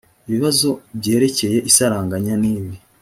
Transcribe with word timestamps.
ibibazo 0.27 0.67
byerekeye 0.99 1.57
isaranganya 1.69 2.33
nibi 2.41 2.77